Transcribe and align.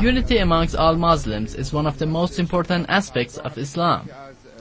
Unity 0.00 0.38
amongst 0.38 0.76
all 0.76 0.94
Muslims 0.94 1.54
is 1.54 1.72
one 1.72 1.86
of 1.86 1.98
the 1.98 2.06
most 2.06 2.38
important 2.38 2.86
aspects 2.88 3.38
of 3.38 3.58
Islam. 3.58 4.08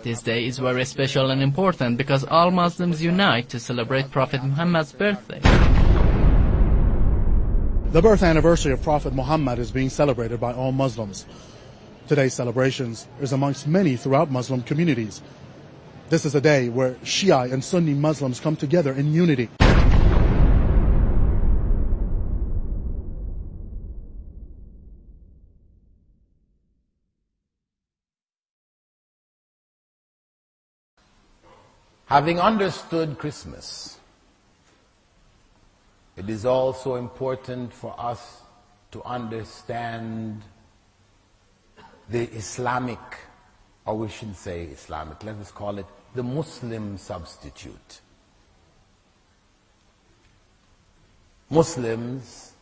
This 0.01 0.23
day 0.23 0.45
is 0.45 0.57
very 0.57 0.85
special 0.85 1.29
and 1.29 1.41
important 1.41 1.97
because 1.97 2.23
all 2.23 2.49
Muslims 2.49 3.03
unite 3.03 3.47
to 3.49 3.59
celebrate 3.59 4.09
Prophet 4.09 4.43
Muhammad's 4.43 4.93
birthday. 4.93 5.39
The 7.91 8.01
birth 8.01 8.23
anniversary 8.23 8.73
of 8.73 8.81
Prophet 8.81 9.13
Muhammad 9.13 9.59
is 9.59 9.71
being 9.71 9.89
celebrated 9.89 10.39
by 10.39 10.53
all 10.53 10.71
Muslims. 10.71 11.25
Today's 12.07 12.33
celebrations 12.33 13.07
is 13.21 13.33
amongst 13.33 13.67
many 13.67 13.97
throughout 13.97 14.31
Muslim 14.31 14.63
communities. 14.63 15.21
This 16.09 16.25
is 16.25 16.33
a 16.33 16.41
day 16.41 16.69
where 16.69 16.93
Shia 17.03 17.51
and 17.51 17.63
Sunni 17.63 17.93
Muslims 17.93 18.39
come 18.39 18.55
together 18.55 18.93
in 18.93 19.13
unity. 19.13 19.49
Having 32.07 32.39
understood 32.39 33.17
Christmas, 33.17 33.97
it 36.15 36.29
is 36.29 36.45
also 36.45 36.95
important 36.95 37.73
for 37.73 37.93
us 37.99 38.41
to 38.91 39.03
understand 39.03 40.41
the 42.09 42.23
Islamic, 42.29 42.99
or 43.85 43.97
we 43.97 44.07
shouldn't 44.07 44.37
say 44.37 44.63
Islamic, 44.63 45.21
let 45.25 45.35
us 45.35 45.51
call 45.51 45.77
it 45.79 45.85
the 46.15 46.23
Muslim 46.23 46.97
substitute. 46.97 47.99
Muslims, 51.49 52.53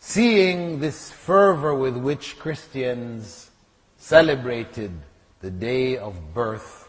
seeing 0.00 0.80
this 0.80 1.10
fervor 1.10 1.74
with 1.74 1.98
which 1.98 2.38
Christians 2.38 3.50
celebrated 3.98 4.92
the 5.40 5.50
day 5.50 5.96
of 5.96 6.34
birth 6.34 6.88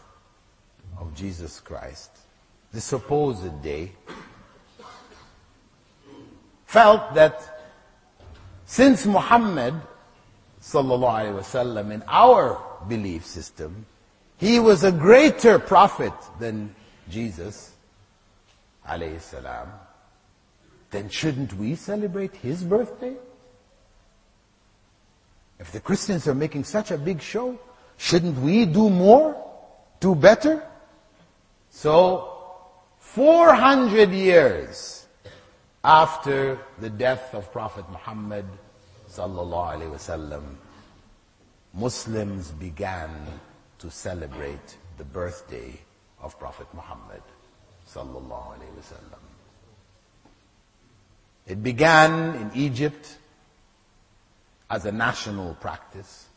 of 0.98 1.14
Jesus 1.14 1.60
Christ, 1.60 2.10
the 2.72 2.80
supposed 2.80 3.62
day, 3.62 3.92
felt 6.66 7.14
that 7.14 7.70
since 8.66 9.06
Muhammad 9.06 9.74
sallallahu 10.62 11.38
wasallam 11.38 11.90
in 11.90 12.02
our 12.06 12.60
belief 12.88 13.26
system, 13.26 13.86
he 14.36 14.58
was 14.58 14.84
a 14.84 14.92
greater 14.92 15.58
prophet 15.58 16.12
than 16.38 16.74
Jesus 17.08 17.72
alayhi 18.88 19.68
then 20.90 21.08
shouldn't 21.08 21.54
we 21.54 21.74
celebrate 21.74 22.34
his 22.36 22.64
birthday? 22.64 23.14
If 25.58 25.72
the 25.72 25.80
Christians 25.80 26.26
are 26.26 26.34
making 26.34 26.64
such 26.64 26.90
a 26.90 26.98
big 26.98 27.20
show, 27.20 27.58
Shouldn't 28.00 28.38
we 28.38 28.64
do 28.64 28.88
more? 28.88 29.36
Do 30.00 30.14
better? 30.14 30.62
So, 31.68 32.32
400 32.98 34.10
years 34.10 35.06
after 35.84 36.58
the 36.80 36.88
death 36.88 37.34
of 37.34 37.52
Prophet 37.52 37.84
Muhammad 37.90 38.46
sallallahu 39.10 39.76
alaihi 39.76 39.92
wasallam, 39.92 40.56
Muslims 41.74 42.52
began 42.52 43.10
to 43.78 43.90
celebrate 43.90 44.78
the 44.96 45.04
birthday 45.04 45.78
of 46.22 46.38
Prophet 46.38 46.72
Muhammad 46.72 47.22
sallallahu 47.86 48.56
alaihi 48.56 48.80
wasallam. 48.80 49.22
It 51.46 51.62
began 51.62 52.34
in 52.36 52.50
Egypt 52.54 53.18
as 54.70 54.86
a 54.86 54.92
national 54.92 55.52
practice 55.60 56.29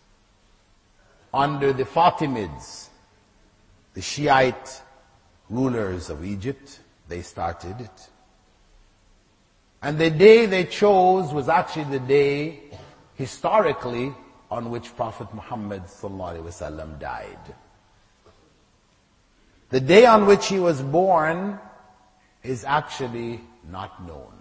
under 1.33 1.73
the 1.73 1.83
Fatimids, 1.83 2.89
the 3.93 4.01
Shiite 4.01 4.81
rulers 5.49 6.09
of 6.09 6.23
Egypt. 6.23 6.79
They 7.07 7.21
started 7.21 7.81
it. 7.81 8.09
And 9.81 9.97
the 9.97 10.09
day 10.09 10.45
they 10.45 10.63
chose 10.63 11.33
was 11.33 11.49
actually 11.49 11.85
the 11.85 11.99
day, 11.99 12.59
historically, 13.15 14.13
on 14.49 14.69
which 14.69 14.95
Prophet 14.95 15.33
Muhammad 15.33 15.83
died. 16.99 17.55
The 19.69 19.79
day 19.79 20.05
on 20.05 20.27
which 20.27 20.47
he 20.47 20.59
was 20.59 20.81
born 20.81 21.59
is 22.43 22.63
actually 22.63 23.41
not 23.69 24.05
known. 24.05 24.33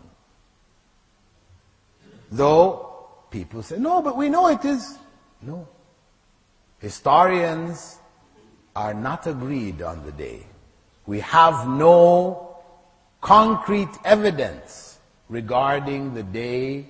Though 2.31 2.99
people 3.31 3.63
say, 3.63 3.79
no, 3.79 4.03
but 4.03 4.17
we 4.17 4.29
know 4.29 4.49
it 4.49 4.65
is. 4.65 4.99
No. 5.41 5.67
Historians 6.83 7.99
are 8.75 8.93
not 8.93 9.29
agreed 9.29 9.83
on 9.83 10.05
the 10.05 10.11
day. 10.11 10.45
We 11.07 11.21
have 11.21 11.69
no 11.69 12.57
concrete 13.21 13.97
evidence 14.05 14.99
regarding 15.29 16.13
the 16.13 16.25
day 16.25 16.87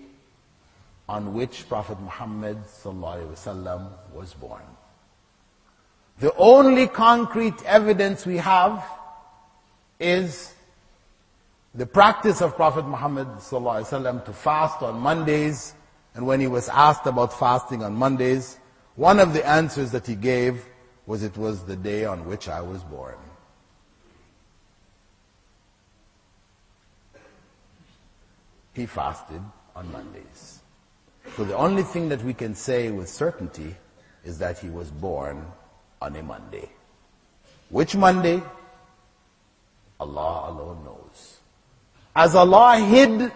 on 1.10 1.34
which 1.34 1.69
Prophet 1.69 2.00
Muhammad 2.00 2.56
was 4.14 4.32
born. 4.41 4.62
The 6.20 6.34
only 6.36 6.86
concrete 6.86 7.62
evidence 7.66 8.25
we 8.25 8.38
have 8.38 8.82
is 10.00 10.54
the 11.75 11.84
practice 11.84 12.41
of 12.41 12.56
Prophet 12.56 12.86
Muhammad 12.86 13.28
to 13.41 14.32
fast 14.32 14.81
on 14.81 15.00
Mondays, 15.00 15.75
and 16.14 16.26
when 16.26 16.41
he 16.41 16.47
was 16.47 16.70
asked 16.70 17.06
about 17.06 17.38
fasting 17.38 17.84
on 17.84 17.94
Mondays, 17.94 18.56
one 18.97 19.20
of 19.20 19.32
the 19.32 19.47
answers 19.47 19.91
that 19.92 20.06
he 20.06 20.14
gave 20.14 20.64
was 21.06 21.22
it 21.22 21.36
was 21.36 21.64
the 21.64 21.76
day 21.76 22.04
on 22.04 22.26
which 22.26 22.48
I 22.48 22.60
was 22.60 22.82
born. 22.82 23.16
He 28.75 28.86
fasted 28.86 29.42
on 29.76 29.92
Mondays. 29.92 30.60
So 31.36 31.44
the 31.44 31.56
only 31.56 31.82
thing 31.82 32.08
that 32.08 32.22
we 32.25 32.34
can 32.34 32.54
say 32.54 32.91
with 32.91 33.08
certainty 33.08 33.76
is 34.25 34.38
that 34.38 34.58
he 34.58 34.69
was 34.69 34.91
born 34.91 35.44
on 36.00 36.16
a 36.16 36.22
Monday. 36.22 36.70
Which 37.69 37.97
Monday? 37.97 38.42
Allah 40.00 40.50
alone 40.50 40.84
knows. 40.84 41.38
As 42.14 42.34
Allah 42.34 42.78
hid 42.78 43.32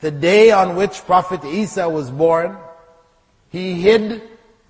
the 0.00 0.10
day 0.10 0.50
on 0.50 0.76
which 0.76 1.04
Prophet 1.04 1.44
Isa 1.44 1.88
was 1.88 2.10
born, 2.10 2.56
He 3.54 3.80
hid 3.80 4.20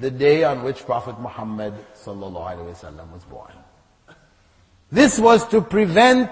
the 0.05 0.11
day 0.11 0.45
on 0.45 0.63
which 0.63 0.85
Prophet 0.85 1.19
Muhammad 1.19 1.73
was 2.05 3.25
born. 3.31 3.53
This 4.93 5.19
was 5.19 5.49
to 5.49 5.63
prevent 5.63 6.29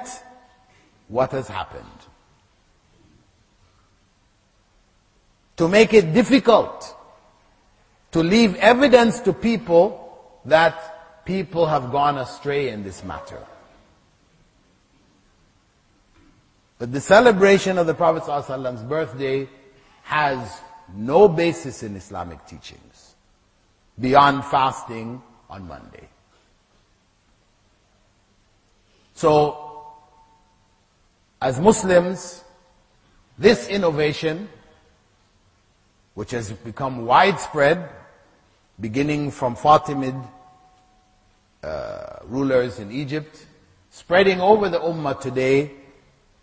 what 1.08 1.32
has 1.32 1.48
happened. 1.48 2.00
To 5.56 5.68
make 5.68 5.94
it 5.94 6.12
difficult 6.12 6.94
to 8.10 8.22
leave 8.22 8.56
evidence 8.56 9.20
to 9.20 9.32
people 9.32 10.20
that 10.44 11.24
people 11.24 11.64
have 11.64 11.90
gone 11.90 12.18
astray 12.18 12.68
in 12.68 12.84
this 12.84 13.02
matter. 13.02 13.42
But 16.78 16.92
the 16.92 17.00
celebration 17.00 17.78
of 17.78 17.86
the 17.86 17.94
Prophet 17.94 18.24
ﷺ's 18.24 18.82
birthday 18.82 19.48
has 20.02 20.60
no 20.94 21.26
basis 21.26 21.82
in 21.82 21.96
Islamic 21.96 22.44
teachings 22.46 23.11
beyond 24.02 24.44
fasting 24.44 25.22
on 25.48 25.66
Monday. 25.66 26.08
So, 29.14 29.86
as 31.40 31.60
Muslims, 31.60 32.42
this 33.38 33.68
innovation, 33.68 34.49
which 36.14 36.32
has 36.32 36.50
become 36.52 37.06
widespread, 37.06 37.88
beginning 38.81 39.31
from 39.31 39.54
Fatimid 39.54 40.20
uh, 41.62 42.16
rulers 42.25 42.81
in 42.81 42.90
Egypt, 42.90 43.46
spreading 43.90 44.40
over 44.40 44.69
the 44.69 44.81
Ummah 44.81 45.20
today, 45.20 45.70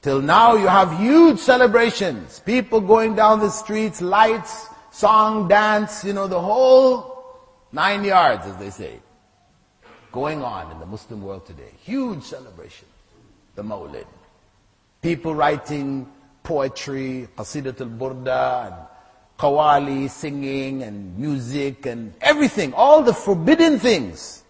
till 0.02 0.22
now 0.22 0.56
you 0.56 0.68
have 0.68 0.98
huge 0.98 1.40
celebrations, 1.40 2.40
people 2.46 2.80
going 2.80 3.16
down 3.16 3.42
the 3.42 3.50
streets, 3.50 4.02
lights, 4.02 4.68
song, 4.92 5.50
dance, 5.50 6.06
you 6.06 6.14
know, 6.14 6.28
the 6.28 6.40
whole 6.40 7.19
Nine 7.72 8.04
yards, 8.04 8.46
as 8.46 8.58
they 8.58 8.70
say, 8.70 9.00
going 10.12 10.44
on 10.44 10.72
in 10.72 10.80
the 10.80 10.86
Muslim 10.86 11.22
world 11.22 11.46
today. 11.46 11.72
Huge 11.84 12.24
celebration. 12.24 12.88
The 13.56 13.64
Mawlid. 13.64 14.08
People 15.02 15.36
writing 15.36 16.08
poetry, 16.44 17.28
Qasidat 17.38 17.80
al-Burda, 17.82 18.68
and 18.68 18.76
Qawali, 19.38 20.10
singing, 20.10 20.84
and 20.84 21.18
music, 21.18 21.86
and 21.86 22.14
everything. 22.22 22.74
All 22.74 23.04
the 23.04 23.14
forbidden 23.14 23.80
things 23.80 24.44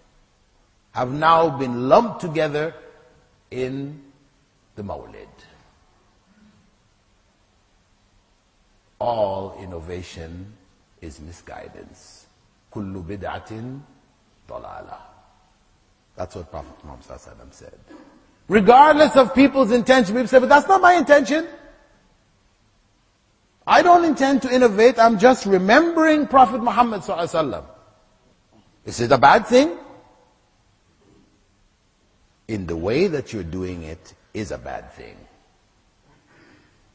have 0.91 1.11
now 1.11 1.57
been 1.57 1.89
lumped 1.89 2.21
together 2.21 2.73
in 3.51 4.01
the 4.75 4.83
Mawlid. 4.83 5.27
all 8.99 9.57
innovation 9.61 10.53
is 11.01 11.19
misguidance. 11.19 12.27
Kullu 12.71 13.03
bid'atin 13.03 13.79
dalala. 14.47 14.97
That's 16.15 16.35
what 16.35 16.51
Prophet 16.51 16.75
Muhammad 16.83 17.53
said. 17.53 17.73
Regardless 18.47 19.15
of 19.15 19.33
people's 19.33 19.71
intention, 19.71 20.15
people 20.15 20.27
say, 20.27 20.39
but 20.39 20.49
that's 20.49 20.67
not 20.67 20.81
my 20.81 20.93
intention. 20.93 21.47
I 23.65 23.83
don't 23.83 24.03
intend 24.03 24.41
to 24.41 24.53
innovate, 24.53 24.97
I'm 24.97 25.19
just 25.19 25.45
remembering 25.45 26.25
Prophet 26.27 26.61
Muhammad 26.61 27.03
Is 28.85 28.99
it 28.99 29.11
a 29.11 29.17
bad 29.17 29.45
thing? 29.45 29.77
In 32.47 32.65
the 32.65 32.75
way 32.75 33.05
that 33.07 33.31
you're 33.31 33.43
doing 33.43 33.83
it 33.83 34.15
is 34.33 34.51
a 34.51 34.57
bad 34.57 34.91
thing. 34.93 35.15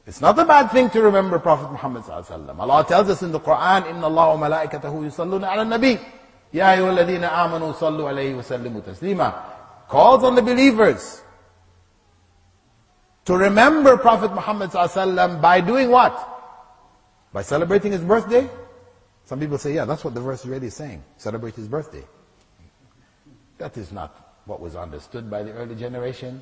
It's 0.05 0.21
not 0.21 0.39
a 0.39 0.45
bad 0.45 0.71
thing 0.71 0.89
to 0.91 1.01
remember 1.01 1.37
Prophet 1.37 1.71
Muhammad 1.71 2.03
sallallahu 2.03 2.57
Allah 2.59 2.85
tells 2.87 3.09
us 3.09 3.21
in 3.21 3.31
the 3.31 3.39
Quran, 3.39 3.83
إِنَّ 3.83 4.01
اللَّهَ 4.01 4.69
وَمَلَائِكَتَهُ 4.69 4.91
يُصَلُّونَ 4.91 5.45
عَلَى 5.45 5.61
النَّبِيِّ 5.67 5.99
يَا 6.53 6.75
أَيُّهَا 6.75 6.89
الَّذِينَ 6.97 7.29
آمَنُوا 7.29 7.73
صَلُّوا 7.73 8.09
عَلَيْهِ 8.09 8.35
وَسَلِّمُوا 8.35 8.81
تَسْلِيمًا 8.81 9.87
Calls 9.87 10.23
on 10.23 10.35
the 10.35 10.41
believers 10.41 11.21
to 13.25 13.37
remember 13.37 13.97
Prophet 13.97 14.33
Muhammad 14.33 14.71
sallallahu 14.71 15.39
by 15.39 15.61
doing 15.61 15.91
what? 15.91 16.17
By 17.31 17.43
celebrating 17.43 17.91
his 17.91 18.01
birthday? 18.01 18.49
Some 19.25 19.39
people 19.39 19.59
say, 19.59 19.75
yeah, 19.75 19.85
that's 19.85 20.03
what 20.03 20.15
the 20.15 20.21
verse 20.21 20.43
really 20.47 20.67
is 20.67 20.73
saying. 20.73 21.03
Celebrate 21.17 21.53
his 21.53 21.67
birthday. 21.67 22.03
That 23.59 23.77
is 23.77 23.91
not 23.91 24.41
what 24.45 24.59
was 24.59 24.75
understood 24.75 25.29
by 25.29 25.43
the 25.43 25.51
early 25.51 25.75
generation. 25.75 26.41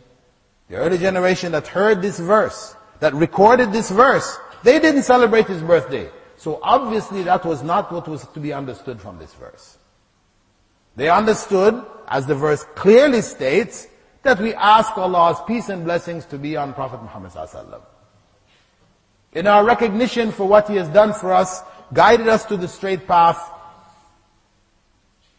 The 0.69 0.77
early 0.77 0.97
generation 0.97 1.51
that 1.51 1.67
heard 1.67 2.01
this 2.01 2.19
verse, 2.19 2.77
that 3.02 3.12
recorded 3.14 3.72
this 3.72 3.90
verse, 3.90 4.38
they 4.62 4.78
didn't 4.78 5.02
celebrate 5.02 5.48
his 5.48 5.60
birthday. 5.60 6.08
So 6.36 6.60
obviously 6.62 7.24
that 7.24 7.44
was 7.44 7.60
not 7.60 7.90
what 7.90 8.06
was 8.06 8.24
to 8.28 8.38
be 8.38 8.52
understood 8.52 9.00
from 9.00 9.18
this 9.18 9.34
verse. 9.34 9.76
They 10.94 11.10
understood, 11.10 11.84
as 12.06 12.26
the 12.26 12.36
verse 12.36 12.64
clearly 12.76 13.22
states, 13.22 13.88
that 14.22 14.38
we 14.38 14.54
ask 14.54 14.96
Allah's 14.96 15.38
peace 15.48 15.68
and 15.68 15.82
blessings 15.82 16.26
to 16.26 16.38
be 16.38 16.56
on 16.56 16.74
Prophet 16.74 17.02
Muhammad 17.02 17.32
sallallahu 17.32 17.82
in 19.32 19.48
our 19.48 19.64
recognition 19.64 20.30
for 20.30 20.46
what 20.46 20.68
He 20.68 20.76
has 20.76 20.88
done 20.88 21.12
for 21.12 21.32
us, 21.32 21.62
guided 21.92 22.28
us 22.28 22.44
to 22.44 22.56
the 22.56 22.68
straight 22.68 23.08
path, 23.08 23.50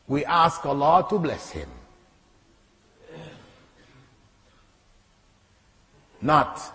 we 0.06 0.26
ask 0.26 0.66
Allah 0.66 1.06
to 1.10 1.18
bless 1.18 1.52
Him. 1.52 1.70
Not 6.22 6.73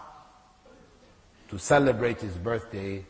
to 1.48 1.58
celebrate 1.58 2.20
His 2.20 2.34
birthday 2.34 3.04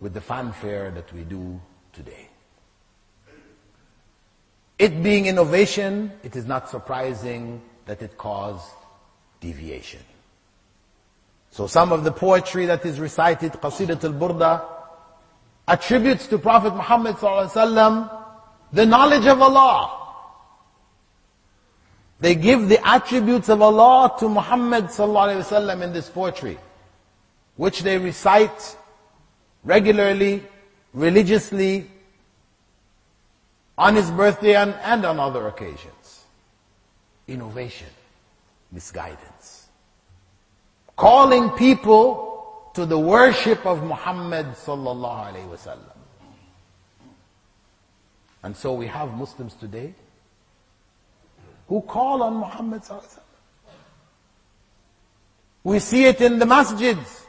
with 0.00 0.14
the 0.14 0.20
fanfare 0.20 0.90
that 0.90 1.12
we 1.12 1.22
do 1.22 1.60
today. 1.92 2.28
It 4.78 5.02
being 5.02 5.26
innovation, 5.26 6.12
it 6.22 6.36
is 6.36 6.44
not 6.44 6.68
surprising 6.68 7.62
that 7.86 8.02
it 8.02 8.18
caused 8.18 8.70
deviation. 9.40 10.02
So 11.50 11.66
some 11.66 11.92
of 11.92 12.04
the 12.04 12.12
poetry 12.12 12.66
that 12.66 12.84
is 12.84 13.00
recited, 13.00 13.52
Qasidat 13.52 14.04
al-Burda, 14.04 14.62
attributes 15.66 16.26
to 16.26 16.38
Prophet 16.38 16.74
Muhammad 16.74 17.16
the 18.72 18.84
knowledge 18.84 19.26
of 19.26 19.40
Allah. 19.40 20.02
They 22.20 22.34
give 22.34 22.68
the 22.68 22.86
attributes 22.86 23.48
of 23.48 23.62
Allah 23.62 24.14
to 24.18 24.28
Muhammad 24.28 24.90
in 25.82 25.92
this 25.92 26.10
poetry, 26.10 26.58
which 27.56 27.82
they 27.82 27.98
recite 27.98 28.76
regularly, 29.64 30.42
religiously, 30.92 31.90
on 33.78 33.94
his 33.94 34.10
birthday 34.10 34.54
and, 34.54 34.74
and 34.82 35.04
on 35.04 35.18
other 35.18 35.48
occasions. 35.48 36.24
Innovation, 37.28 37.88
misguidance 38.72 39.66
calling 40.96 41.50
people 41.50 42.70
to 42.74 42.86
the 42.86 42.98
worship 42.98 43.64
of 43.66 43.82
Muhammad 43.84 44.46
sallallahu 44.46 45.32
alaihi 45.32 45.48
wasallam. 45.48 45.92
And 48.42 48.56
so 48.56 48.72
we 48.72 48.86
have 48.86 49.12
Muslims 49.14 49.54
today 49.54 49.94
who 51.68 51.80
call 51.82 52.22
on 52.22 52.36
Muhammad 52.36 52.82
sallallahu 52.82 53.02
alaihi 53.02 53.18
wasallam. 53.18 53.22
We 55.64 55.78
see 55.80 56.04
it 56.06 56.20
in 56.20 56.38
the 56.38 56.46
masjids 56.46 57.25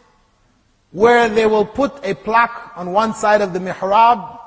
where 0.97 1.29
they 1.29 1.45
will 1.45 1.63
put 1.63 1.93
a 2.03 2.15
plaque 2.15 2.71
on 2.75 2.91
one 2.91 3.13
side 3.13 3.41
of 3.41 3.53
the 3.53 3.59
mihrab 3.59 4.39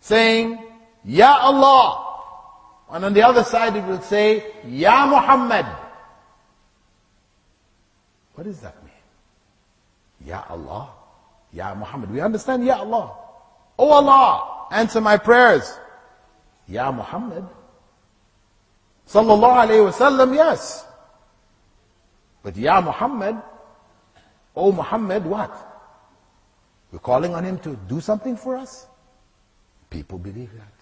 saying, 0.00 0.58
Ya 1.04 1.36
Allah. 1.36 2.06
And 2.90 3.04
on 3.04 3.12
the 3.12 3.20
other 3.20 3.44
side 3.44 3.76
it 3.76 3.84
will 3.84 4.00
say, 4.00 4.46
Ya 4.64 5.04
Muhammad. 5.04 5.66
What 8.32 8.44
does 8.44 8.60
that 8.60 8.82
mean? 8.82 9.04
Ya 10.24 10.42
Allah. 10.48 10.88
Ya 11.52 11.74
Muhammad. 11.74 12.12
We 12.12 12.22
understand 12.22 12.64
Ya 12.64 12.78
Allah. 12.78 13.12
Oh 13.78 13.90
Allah, 13.92 14.68
answer 14.72 15.02
my 15.02 15.18
prayers. 15.18 15.68
Ya 16.66 16.90
Muhammad. 16.90 17.44
Sallallahu 19.06 19.68
alayhi 19.68 19.84
wasallam, 19.84 20.34
yes. 20.34 20.86
But 22.42 22.56
Ya 22.56 22.80
Muhammad, 22.80 23.36
oh 24.58 24.72
Muhammad, 24.72 25.24
what? 25.24 25.52
We're 26.90 26.98
calling 26.98 27.34
on 27.34 27.44
him 27.44 27.58
to 27.60 27.76
do 27.88 28.00
something 28.00 28.36
for 28.36 28.56
us? 28.56 28.86
People 29.90 30.18
believe 30.18 30.50
that. 30.54 30.74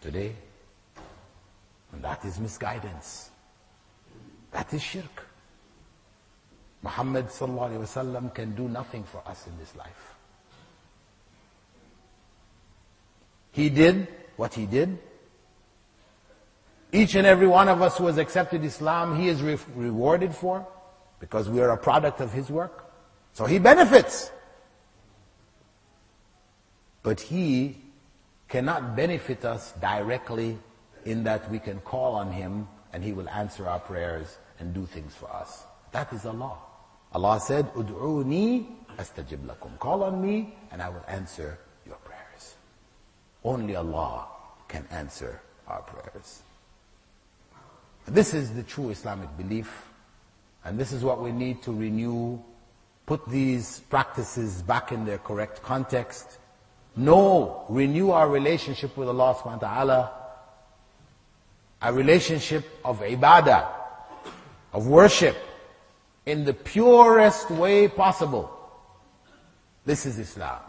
Today. 0.00 0.34
And 1.92 2.02
that 2.02 2.24
is 2.24 2.40
misguidance. 2.40 3.30
That 4.52 4.72
is 4.72 4.82
shirk. 4.82 5.26
Muhammad 6.82 7.26
sallallahu 7.26 8.34
can 8.34 8.54
do 8.54 8.68
nothing 8.68 9.04
for 9.04 9.22
us 9.26 9.46
in 9.46 9.56
this 9.58 9.74
life. 9.76 10.14
He 13.52 13.70
did 13.70 14.08
what 14.36 14.54
he 14.54 14.66
did. 14.66 14.98
Each 16.92 17.14
and 17.14 17.26
every 17.26 17.46
one 17.46 17.68
of 17.68 17.82
us 17.82 17.98
who 17.98 18.06
has 18.06 18.18
accepted 18.18 18.64
Islam, 18.64 19.18
he 19.20 19.28
is 19.28 19.42
re- 19.42 19.58
rewarded 19.74 20.34
for 20.34 20.66
because 21.24 21.48
we 21.48 21.58
are 21.62 21.70
a 21.70 21.76
product 21.78 22.20
of 22.20 22.30
his 22.34 22.50
work. 22.50 22.84
So 23.32 23.46
he 23.46 23.58
benefits. 23.58 24.30
But 27.02 27.18
he 27.18 27.78
cannot 28.46 28.94
benefit 28.94 29.42
us 29.42 29.72
directly 29.80 30.58
in 31.06 31.24
that 31.24 31.50
we 31.50 31.58
can 31.58 31.80
call 31.80 32.14
on 32.14 32.30
him 32.30 32.68
and 32.92 33.02
he 33.02 33.12
will 33.12 33.28
answer 33.30 33.66
our 33.66 33.80
prayers 33.80 34.36
and 34.58 34.74
do 34.74 34.84
things 34.84 35.14
for 35.14 35.32
us. 35.32 35.64
That 35.92 36.12
is 36.12 36.26
Allah. 36.26 36.58
Allah 37.14 37.40
said, 37.40 37.72
Ud'uni 37.72 38.66
astajib 38.98 39.46
lakum. 39.46 39.78
Call 39.78 40.02
on 40.04 40.20
me 40.20 40.54
and 40.70 40.82
I 40.82 40.90
will 40.90 41.06
answer 41.08 41.58
your 41.86 41.96
prayers. 42.04 42.54
Only 43.42 43.76
Allah 43.76 44.26
can 44.68 44.86
answer 44.90 45.40
our 45.66 45.80
prayers. 45.80 46.42
This 48.06 48.34
is 48.34 48.52
the 48.52 48.62
true 48.62 48.90
Islamic 48.90 49.34
belief 49.38 49.88
and 50.64 50.78
this 50.78 50.92
is 50.92 51.04
what 51.04 51.22
we 51.22 51.30
need 51.30 51.62
to 51.62 51.72
renew, 51.72 52.38
put 53.06 53.28
these 53.28 53.80
practices 53.90 54.62
back 54.62 54.92
in 54.92 55.04
their 55.04 55.18
correct 55.18 55.62
context. 55.62 56.38
No, 56.96 57.64
renew 57.68 58.10
our 58.10 58.28
relationship 58.28 58.96
with 58.96 59.08
Allah 59.08 59.34
subhanahu 59.34 59.62
wa 59.62 59.68
ta'ala, 59.68 60.12
a 61.82 61.92
relationship 61.92 62.64
of 62.84 63.00
ibadah, 63.00 63.68
of 64.72 64.86
worship, 64.86 65.36
in 66.24 66.44
the 66.44 66.54
purest 66.54 67.50
way 67.50 67.88
possible. 67.88 68.50
This 69.84 70.06
is 70.06 70.18
Islam. 70.18 70.60